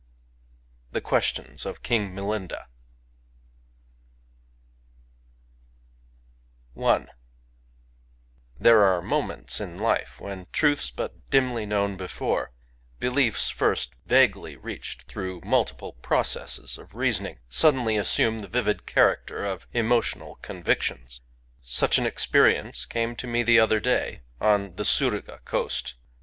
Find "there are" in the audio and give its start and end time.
8.59-9.03